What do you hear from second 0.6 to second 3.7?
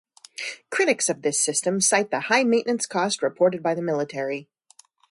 Critics of this system cite the high maintenance cost reported